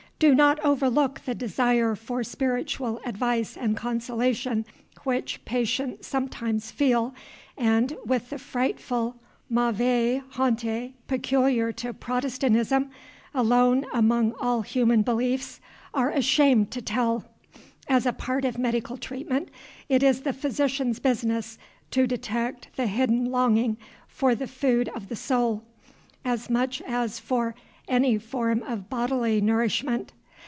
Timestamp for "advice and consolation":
3.03-4.65